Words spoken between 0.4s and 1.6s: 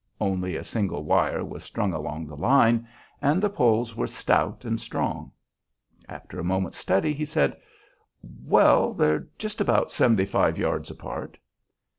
a single wire